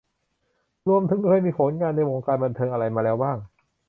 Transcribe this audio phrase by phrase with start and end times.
[0.87, 3.37] รวมถึงเคยมีผลงานในวงการบันเทิงอะไรมาแล้วบ้าง